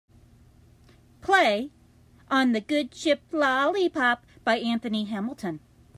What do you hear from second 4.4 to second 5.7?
by Anthony Hamilton